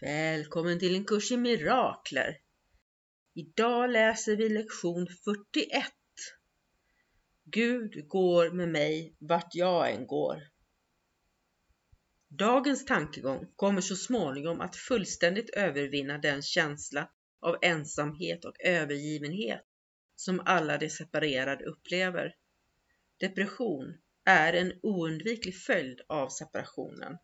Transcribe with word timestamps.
Välkommen 0.00 0.78
till 0.78 0.94
en 0.94 1.04
kurs 1.04 1.32
i 1.32 1.36
mirakler. 1.36 2.38
Idag 3.34 3.90
läser 3.90 4.36
vi 4.36 4.48
lektion 4.48 5.06
41. 5.24 5.84
Gud 7.44 8.08
går 8.08 8.50
med 8.50 8.68
mig 8.68 9.16
vart 9.18 9.54
jag 9.54 9.92
än 9.92 10.06
går. 10.06 10.42
Dagens 12.28 12.84
tankegång 12.84 13.52
kommer 13.56 13.80
så 13.80 13.96
småningom 13.96 14.60
att 14.60 14.76
fullständigt 14.76 15.50
övervinna 15.50 16.18
den 16.18 16.42
känsla 16.42 17.10
av 17.40 17.56
ensamhet 17.62 18.44
och 18.44 18.60
övergivenhet 18.60 19.64
som 20.16 20.40
alla 20.44 20.78
de 20.78 20.90
separerade 20.90 21.64
upplever. 21.64 22.34
Depression 23.20 23.98
är 24.24 24.52
en 24.52 24.72
oundviklig 24.82 25.56
följd 25.56 26.00
av 26.08 26.28
separationen. 26.28 27.18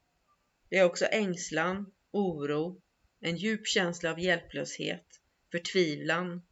Det 0.69 0.78
är 0.78 0.84
också 0.84 1.05
ängslan, 1.05 1.92
oro, 2.15 2.83
en 3.20 3.37
djup 3.37 3.67
känsla 3.67 4.11
av 4.11 4.20
hjälplöshet, 4.20 5.07
förtvivlan, 5.51 6.43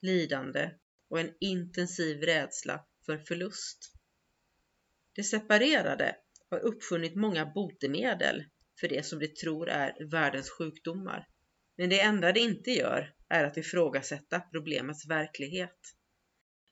lidande 0.00 0.70
och 1.08 1.20
en 1.20 1.34
intensiv 1.40 2.22
rädsla 2.22 2.84
för 3.06 3.18
förlust. 3.18 3.92
De 5.12 5.22
separerade 5.22 6.16
har 6.50 6.58
uppfunnit 6.58 7.14
många 7.14 7.46
botemedel 7.46 8.44
för 8.80 8.88
det 8.88 9.06
som 9.06 9.18
de 9.18 9.28
tror 9.28 9.68
är 9.68 10.10
världens 10.10 10.50
sjukdomar. 10.50 11.28
Men 11.76 11.90
det 11.90 12.00
enda 12.00 12.32
de 12.32 12.40
inte 12.40 12.70
gör 12.70 13.14
är 13.28 13.44
att 13.44 13.56
ifrågasätta 13.56 14.40
problemets 14.40 15.06
verklighet. 15.06 15.78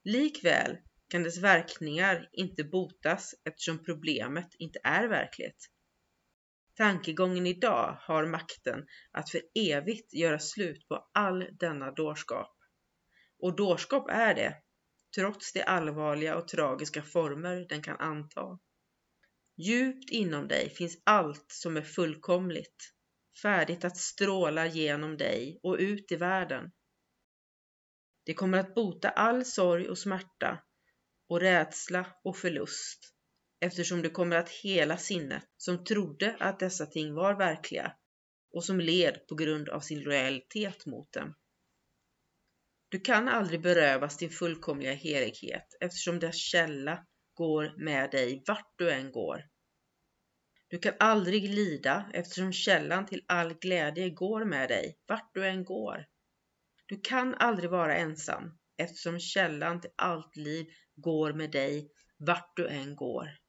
Likväl 0.04 0.76
kan 1.08 1.22
dess 1.22 1.38
verkningar 1.38 2.28
inte 2.32 2.64
botas 2.64 3.34
eftersom 3.44 3.84
problemet 3.84 4.48
inte 4.58 4.78
är 4.84 5.08
verkligt. 5.08 5.70
Tankegången 6.76 7.46
idag 7.46 7.98
har 8.00 8.26
makten 8.26 8.86
att 9.10 9.30
för 9.30 9.42
evigt 9.54 10.14
göra 10.14 10.38
slut 10.38 10.88
på 10.88 11.08
all 11.14 11.48
denna 11.52 11.90
dårskap. 11.90 12.56
Och 13.38 13.56
dårskap 13.56 14.10
är 14.10 14.34
det, 14.34 14.56
trots 15.14 15.52
de 15.52 15.62
allvarliga 15.62 16.36
och 16.36 16.48
tragiska 16.48 17.02
former 17.02 17.66
den 17.68 17.82
kan 17.82 17.96
anta. 17.96 18.58
Djupt 19.56 20.10
inom 20.10 20.48
dig 20.48 20.70
finns 20.70 21.02
allt 21.04 21.46
som 21.48 21.76
är 21.76 21.82
fullkomligt, 21.82 22.92
färdigt 23.42 23.84
att 23.84 23.96
stråla 23.96 24.66
genom 24.66 25.16
dig 25.16 25.60
och 25.62 25.76
ut 25.78 26.12
i 26.12 26.16
världen. 26.16 26.72
Det 28.24 28.34
kommer 28.34 28.58
att 28.58 28.74
bota 28.74 29.08
all 29.08 29.44
sorg 29.44 29.88
och 29.88 29.98
smärta 29.98 30.62
och 31.28 31.40
rädsla 31.40 32.06
och 32.24 32.36
förlust 32.36 33.15
eftersom 33.66 34.02
det 34.02 34.10
kommer 34.10 34.36
att 34.36 34.48
hela 34.48 34.96
sinnet 34.96 35.42
som 35.56 35.84
trodde 35.84 36.36
att 36.40 36.58
dessa 36.58 36.86
ting 36.86 37.14
var 37.14 37.34
verkliga 37.34 37.92
och 38.52 38.64
som 38.64 38.80
led 38.80 39.26
på 39.28 39.34
grund 39.34 39.68
av 39.68 39.80
sin 39.80 40.00
lojalitet 40.00 40.86
mot 40.86 41.12
dem. 41.12 41.34
Du 42.88 43.00
kan 43.00 43.28
aldrig 43.28 43.62
berövas 43.62 44.16
din 44.16 44.30
fullkomliga 44.30 44.92
helighet 44.92 45.66
eftersom 45.80 46.18
dess 46.18 46.36
källa 46.36 47.06
går 47.34 47.74
med 47.84 48.10
dig 48.10 48.42
vart 48.46 48.74
du 48.76 48.90
än 48.90 49.12
går. 49.12 49.42
Du 50.68 50.78
kan 50.78 50.94
aldrig 50.98 51.50
lida 51.54 52.10
eftersom 52.14 52.52
källan 52.52 53.06
till 53.06 53.24
all 53.28 53.54
glädje 53.54 54.10
går 54.10 54.44
med 54.44 54.68
dig 54.68 54.98
vart 55.06 55.30
du 55.34 55.46
än 55.46 55.64
går. 55.64 56.06
Du 56.86 57.00
kan 57.00 57.34
aldrig 57.34 57.70
vara 57.70 57.96
ensam 57.96 58.58
eftersom 58.76 59.20
källan 59.20 59.80
till 59.80 59.90
allt 59.96 60.36
liv 60.36 60.66
går 60.94 61.32
med 61.32 61.50
dig 61.50 61.90
vart 62.18 62.56
du 62.56 62.68
än 62.68 62.96
går. 62.96 63.45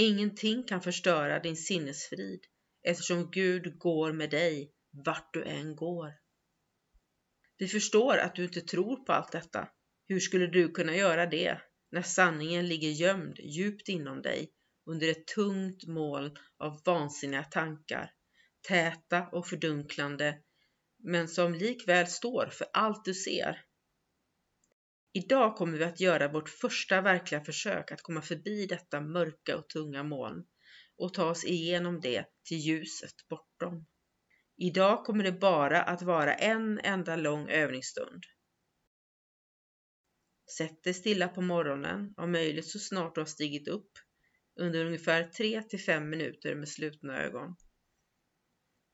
Ingenting 0.00 0.62
kan 0.62 0.80
förstöra 0.80 1.38
din 1.40 1.56
sinnesfrid 1.56 2.40
eftersom 2.82 3.30
Gud 3.30 3.78
går 3.78 4.12
med 4.12 4.30
dig 4.30 4.72
vart 5.04 5.34
du 5.34 5.44
än 5.44 5.76
går. 5.76 6.12
Vi 7.56 7.68
förstår 7.68 8.16
att 8.16 8.34
du 8.34 8.44
inte 8.44 8.60
tror 8.60 8.96
på 9.04 9.12
allt 9.12 9.32
detta. 9.32 9.68
Hur 10.08 10.20
skulle 10.20 10.46
du 10.46 10.68
kunna 10.68 10.96
göra 10.96 11.26
det 11.26 11.60
när 11.90 12.02
sanningen 12.02 12.66
ligger 12.68 12.88
gömd 12.88 13.38
djupt 13.38 13.88
inom 13.88 14.22
dig 14.22 14.52
under 14.90 15.08
ett 15.08 15.26
tungt 15.26 15.86
moln 15.86 16.36
av 16.58 16.82
vansinniga 16.84 17.44
tankar, 17.44 18.12
täta 18.68 19.28
och 19.32 19.48
fördunklande, 19.48 20.38
men 21.04 21.28
som 21.28 21.54
likväl 21.54 22.06
står 22.06 22.46
för 22.46 22.66
allt 22.72 23.04
du 23.04 23.14
ser? 23.14 23.64
Idag 25.18 25.56
kommer 25.56 25.78
vi 25.78 25.84
att 25.84 26.00
göra 26.00 26.28
vårt 26.28 26.48
första 26.48 27.00
verkliga 27.00 27.44
försök 27.44 27.92
att 27.92 28.02
komma 28.02 28.22
förbi 28.22 28.66
detta 28.66 29.00
mörka 29.00 29.56
och 29.56 29.68
tunga 29.68 30.02
moln 30.02 30.44
och 30.96 31.14
ta 31.14 31.30
oss 31.30 31.44
igenom 31.44 32.00
det 32.00 32.24
till 32.44 32.58
ljuset 32.58 33.28
bortom. 33.28 33.86
Idag 34.56 35.04
kommer 35.04 35.24
det 35.24 35.32
bara 35.32 35.82
att 35.82 36.02
vara 36.02 36.34
en 36.34 36.78
enda 36.78 37.16
lång 37.16 37.48
övningsstund. 37.48 38.22
Sätt 40.56 40.84
dig 40.84 40.94
stilla 40.94 41.28
på 41.28 41.40
morgonen, 41.40 42.14
om 42.16 42.32
möjligt 42.32 42.68
så 42.68 42.78
snart 42.78 43.14
du 43.14 43.20
har 43.20 43.26
stigit 43.26 43.68
upp, 43.68 43.90
under 44.60 44.84
ungefär 44.84 45.24
3 45.24 45.62
till 45.62 45.80
5 45.80 46.10
minuter 46.10 46.54
med 46.54 46.68
slutna 46.68 47.22
ögon. 47.22 47.56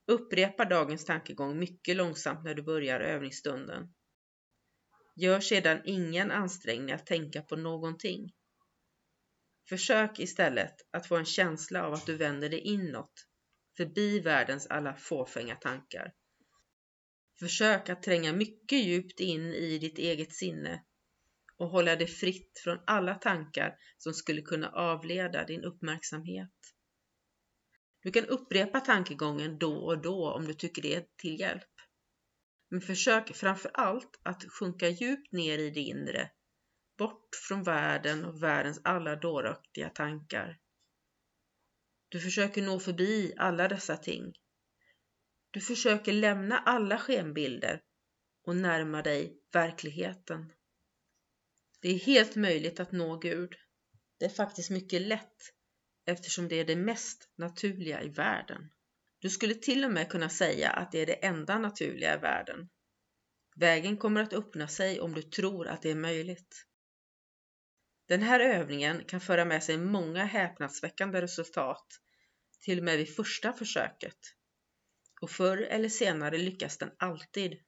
Upprepa 0.06 0.64
dagens 0.64 1.04
tankegång 1.04 1.58
mycket 1.58 1.96
långsamt 1.96 2.44
när 2.44 2.54
du 2.54 2.62
börjar 2.62 3.00
övningsstunden. 3.00 3.94
Gör 5.16 5.41
sedan 5.41 5.80
ingen 5.84 6.30
ansträngning 6.30 6.92
att 6.92 7.06
tänka 7.06 7.42
på 7.42 7.56
någonting. 7.56 8.32
Försök 9.69 10.19
istället 10.19 10.75
att 10.91 11.06
få 11.06 11.16
en 11.16 11.25
känsla 11.25 11.86
av 11.86 11.92
att 11.92 12.06
du 12.06 12.16
vänder 12.16 12.48
dig 12.48 12.60
inåt, 12.60 13.26
förbi 13.76 14.20
världens 14.20 14.66
alla 14.66 14.97
fåfänga 14.97 15.56
tankar. 15.56 16.12
Försök 17.38 17.88
att 17.88 18.02
tränga 18.02 18.32
mycket 18.32 18.78
djupt 18.84 19.20
in 19.20 19.52
i 19.52 19.78
ditt 19.78 19.99
eget 19.99 20.32
sinne 20.32 20.84
och 21.56 21.69
hålla 21.69 21.96
dig 21.96 22.06
fritt 22.06 22.61
från 22.64 22.78
alla 22.87 23.14
tankar 23.14 23.76
som 23.99 24.14
skulle 24.14 24.43
kunna 24.43 24.69
avleda 24.69 25.44
din 25.44 25.64
uppmärksamhet. 25.64 26.50
Du 28.02 28.11
kan 28.11 28.26
upprepa 28.26 28.81
tankegången 28.81 29.58
då 29.58 29.76
och 29.76 30.02
då 30.02 30.32
om 30.32 30.46
du 30.46 30.55
tycker 30.55 30.82
det 30.82 30.94
är 30.94 31.06
till 31.16 31.40
hjälp. 31.40 31.74
Men 32.75 32.81
försök 32.81 33.37
framför 33.37 33.71
allt 33.75 34.21
att 34.23 34.44
sjunka 34.44 34.88
djupt 34.88 35.32
ner 35.32 35.59
i 35.59 35.71
det 35.71 35.81
inre, 35.81 36.31
bort 36.99 37.29
från 37.49 37.62
världen 37.62 38.25
och 38.25 38.43
världens 38.43 38.81
alla 38.85 39.17
dåraktiga 39.17 39.91
tankar. 39.91 40.59
Du 42.09 42.21
försöker 42.21 42.62
nå 42.62 42.81
förbi 42.81 43.35
alla 43.37 43.69
dessa 43.69 43.97
ting. 43.97 44.32
Du 45.50 45.61
försöker 45.61 46.12
lämna 46.12 46.59
alla 46.59 46.99
skenbilder 46.99 47.81
och 48.47 48.56
närma 48.56 49.03
dig 49.03 49.43
verkligheten. 49.53 50.53
Det 51.81 51.88
är 51.88 51.99
helt 51.99 52.37
möjligt 52.37 52.81
att 52.81 52.93
nå 52.93 53.19
Gud. 53.19 53.55
Det 54.19 54.25
är 54.25 54.31
faktiskt 54.31 54.71
mycket 54.71 55.03
lätt 55.03 55.53
eftersom 56.06 56.49
det 56.49 56.56
är 56.56 56.65
det 56.65 56.76
mest 56.76 57.29
naturliga 57.37 58.03
i 58.03 58.09
världen. 58.09 58.74
Du 59.25 59.31
skulle 59.31 59.55
till 59.55 59.85
och 59.85 59.91
med 59.91 60.09
kunna 60.09 60.29
säga 60.29 60.71
att 60.71 60.93
det 60.93 60.99
är 60.99 61.06
det 61.06 61.25
enda 61.26 61.59
naturliga 61.59 62.15
i 62.15 62.19
världen. 62.19 62.69
Vägen 63.56 63.97
kommer 63.97 64.23
att 64.23 64.32
öppna 64.32 64.69
sig 64.69 65.00
om 65.00 65.15
du 65.15 65.23
tror 65.23 65.67
att 65.67 65.82
det 65.82 65.91
är 65.91 65.94
möjligt. 65.94 66.67
Den 68.09 68.23
här 68.23 68.41
övningen 68.41 69.05
kan 69.05 69.21
föra 69.21 69.44
med 69.44 69.65
sig 69.65 69.79
många 69.79 70.25
häpnadsväckande 70.25 71.21
resultat, 71.21 71.87
till 72.61 72.79
och 72.79 72.85
med 72.85 72.99
vid 72.99 73.17
första 73.17 73.53
försöket. 73.53 74.19
Och 75.21 75.31
förr 75.31 75.59
eller 75.59 75.88
senare 75.88 76.38
lyckas 76.38 76.79
den 76.79 76.91
alltid. 76.99 77.59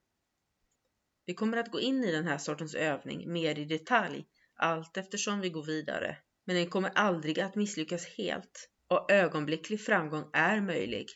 Vi 1.27 1.35
kommer 1.35 1.57
att 1.57 1.71
gå 1.71 1.81
in 1.81 2.05
i 2.05 2.13
den 2.13 2.27
här 2.27 2.39
sortens 2.39 2.75
övning 2.75 3.33
mer 3.33 3.59
i 3.59 3.65
detalj 3.65 4.27
allt 4.55 4.97
eftersom 4.97 5.41
vi 5.41 5.51
går 5.51 5.65
vidare, 5.65 6.19
men 6.45 6.57
den 6.57 6.71
kommer 6.71 6.91
aldrig 6.95 7.41
att 7.41 7.55
misslyckas 7.55 8.07
helt 8.07 8.71
och 8.89 9.11
ögonblicklig 9.11 9.81
framgång 9.81 10.31
är 10.33 10.61
möjlig. 10.61 11.07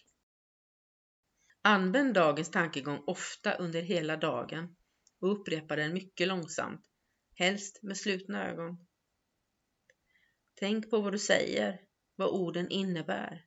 Använd 1.63 2.15
dagens 2.15 2.51
tankegång 2.51 3.03
ofta 3.07 3.55
under 3.55 3.83
hela 3.83 4.17
dagen 4.17 4.77
och 5.21 5.33
upprepa 5.33 5.77
den 5.77 5.93
mycket 5.93 6.29
långsamt, 6.29 6.81
helst 7.35 7.83
med 7.83 7.97
slutna 7.97 8.49
ögon. 8.49 8.87
Tänk 10.55 10.91
på 10.91 11.01
vad 11.01 11.13
du 11.13 11.19
säger, 11.19 11.81
vad 12.17 12.29
orden 12.29 12.71
innebär. 12.71 13.47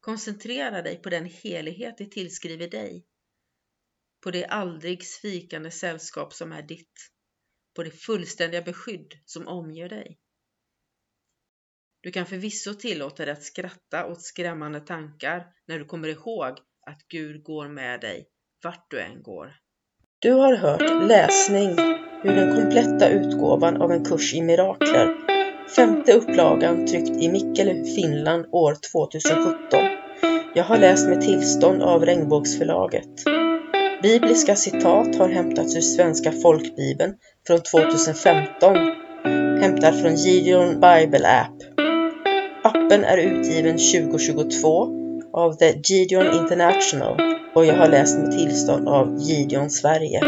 Koncentrera 0.00 0.82
dig 0.82 1.02
på 1.02 1.10
den 1.10 1.24
helighet 1.24 1.98
det 1.98 2.10
tillskriver 2.10 2.68
dig, 2.68 3.06
på 4.20 4.30
det 4.30 4.46
aldrig 4.46 5.04
svikande 5.04 5.70
sällskap 5.70 6.32
som 6.32 6.52
är 6.52 6.62
ditt, 6.62 7.10
på 7.74 7.82
det 7.82 7.90
fullständiga 7.90 8.62
beskydd 8.62 9.14
som 9.24 9.48
omger 9.48 9.88
dig. 9.88 10.20
Du 12.00 12.10
kan 12.10 12.26
förvisso 12.26 12.74
tillåta 12.74 13.24
dig 13.24 13.32
att 13.32 13.42
skratta 13.42 14.06
åt 14.06 14.22
skrämmande 14.22 14.80
tankar 14.80 15.54
när 15.66 15.78
du 15.78 15.84
kommer 15.84 16.08
ihåg 16.08 16.58
att 16.88 17.08
Gud 17.08 17.42
går 17.42 17.68
med 17.68 18.00
dig 18.00 18.26
vart 18.64 18.86
du 18.90 19.00
än 19.00 19.22
går. 19.22 19.52
Du 20.18 20.32
har 20.32 20.56
hört 20.56 21.08
läsning 21.08 21.70
ur 22.24 22.34
den 22.34 22.56
kompletta 22.56 23.08
utgåvan 23.08 23.82
av 23.82 23.92
en 23.92 24.04
kurs 24.04 24.34
i 24.34 24.42
mirakler. 24.42 25.14
Femte 25.76 26.12
upplagan 26.12 26.86
tryckt 26.86 27.22
i 27.22 27.28
Mikkele, 27.28 27.84
Finland 27.84 28.46
år 28.52 28.76
2017. 28.92 29.80
Jag 30.54 30.64
har 30.64 30.78
läst 30.78 31.08
med 31.08 31.20
tillstånd 31.20 31.82
av 31.82 32.04
Regnbågsförlaget. 32.04 33.08
Bibliska 34.02 34.56
citat 34.56 35.16
har 35.16 35.28
hämtats 35.28 35.76
ur 35.76 35.80
Svenska 35.80 36.32
folkbibeln 36.32 37.14
från 37.46 37.60
2015, 37.62 38.76
hämtad 39.60 40.00
från 40.00 40.14
Gideon 40.14 40.74
Bible 40.74 41.28
App. 41.28 41.56
Appen 42.64 43.04
är 43.04 43.18
utgiven 43.18 43.78
2022 43.78 44.97
av 45.32 45.52
The 45.52 45.80
Gideon 45.84 46.26
mm. 46.26 46.38
International. 46.38 47.16
Och 47.54 47.66
jag 47.66 47.74
har 47.74 47.88
läst 47.88 48.18
med 48.18 48.30
tillstånd 48.30 48.88
av 48.88 49.16
Gideon 49.18 49.70
Sverige. 49.70 50.20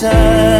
time. 0.00 0.59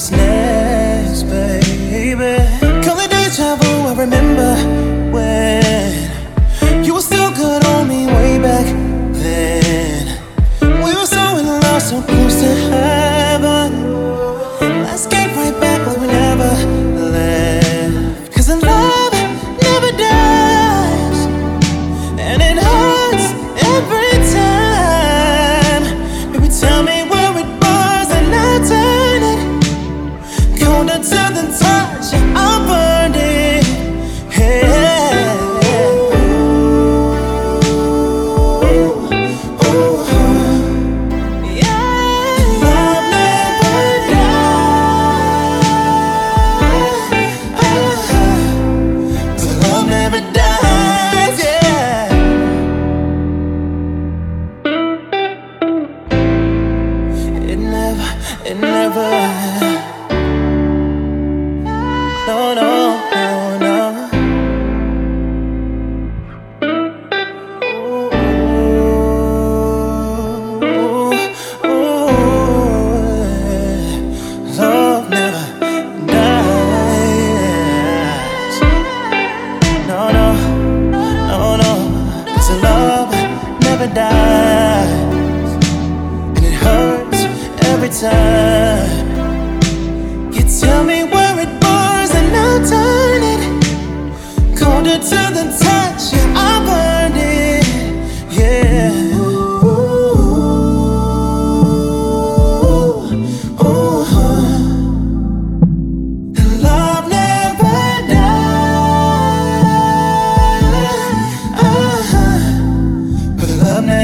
was 0.00 0.10
never 0.12 0.29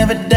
never 0.06 0.28
done. 0.28 0.35